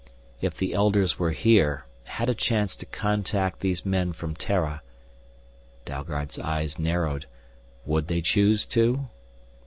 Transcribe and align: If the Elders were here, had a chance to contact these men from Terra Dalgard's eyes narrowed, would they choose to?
If 0.41 0.57
the 0.57 0.73
Elders 0.73 1.19
were 1.19 1.29
here, 1.29 1.85
had 2.05 2.27
a 2.27 2.33
chance 2.33 2.75
to 2.77 2.87
contact 2.87 3.59
these 3.59 3.85
men 3.85 4.13
from 4.13 4.33
Terra 4.35 4.81
Dalgard's 5.85 6.39
eyes 6.39 6.79
narrowed, 6.79 7.27
would 7.85 8.07
they 8.07 8.21
choose 8.23 8.65
to? 8.73 9.05